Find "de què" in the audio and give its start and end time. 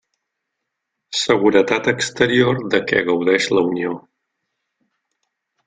2.77-3.05